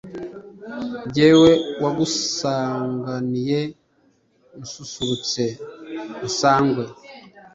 [1.13, 1.51] Jyewe
[1.83, 3.59] wagusanganiye,
[4.59, 5.43] nsusurutse
[6.37, 6.85] Sangwe